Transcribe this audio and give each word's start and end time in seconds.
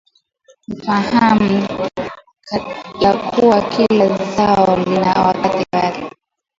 ufaham 0.73 1.39
yakua 3.01 3.61
kila 3.61 4.17
zao 4.35 4.75
lina 4.75 5.13
wakati 5.23 5.65
wake 5.75 6.15